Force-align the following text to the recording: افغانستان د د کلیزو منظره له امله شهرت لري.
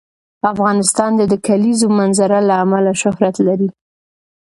افغانستان 0.51 1.11
د 1.15 1.21
د 1.31 1.33
کلیزو 1.47 1.87
منظره 1.99 2.37
له 2.49 2.53
امله 2.63 2.91
شهرت 3.01 3.35
لري. 3.47 3.69